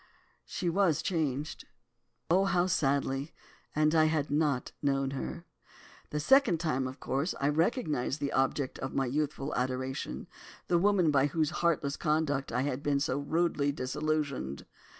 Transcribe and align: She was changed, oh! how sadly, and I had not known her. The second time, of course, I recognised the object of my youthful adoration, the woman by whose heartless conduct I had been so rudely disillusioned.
She 0.47 0.67
was 0.67 1.03
changed, 1.03 1.65
oh! 2.31 2.45
how 2.45 2.65
sadly, 2.65 3.35
and 3.75 3.93
I 3.93 4.05
had 4.05 4.31
not 4.31 4.71
known 4.81 5.11
her. 5.11 5.45
The 6.09 6.19
second 6.19 6.59
time, 6.59 6.87
of 6.87 6.99
course, 6.99 7.35
I 7.39 7.49
recognised 7.49 8.19
the 8.19 8.31
object 8.33 8.79
of 8.79 8.95
my 8.95 9.05
youthful 9.05 9.53
adoration, 9.53 10.25
the 10.67 10.79
woman 10.79 11.11
by 11.11 11.27
whose 11.27 11.51
heartless 11.51 11.97
conduct 11.97 12.51
I 12.51 12.63
had 12.63 12.81
been 12.81 12.99
so 12.99 13.19
rudely 13.19 13.71
disillusioned. 13.71 14.65